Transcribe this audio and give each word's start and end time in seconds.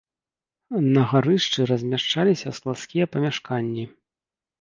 На 0.95 1.01
гарышчы 1.11 1.65
размяшчаліся 1.71 2.53
складскія 2.61 3.05
памяшканні. 3.17 3.85